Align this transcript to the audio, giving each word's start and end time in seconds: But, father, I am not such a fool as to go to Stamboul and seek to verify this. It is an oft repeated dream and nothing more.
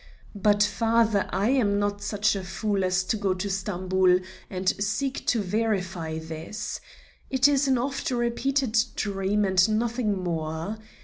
But, 0.33 0.63
father, 0.63 1.27
I 1.29 1.49
am 1.51 1.77
not 1.77 2.01
such 2.01 2.35
a 2.35 2.43
fool 2.43 2.83
as 2.83 3.03
to 3.03 3.17
go 3.17 3.35
to 3.35 3.47
Stamboul 3.51 4.19
and 4.49 4.67
seek 4.83 5.27
to 5.27 5.39
verify 5.43 6.17
this. 6.17 6.81
It 7.29 7.47
is 7.47 7.67
an 7.67 7.77
oft 7.77 8.09
repeated 8.09 8.75
dream 8.95 9.45
and 9.45 9.69
nothing 9.77 10.23
more. 10.23 10.79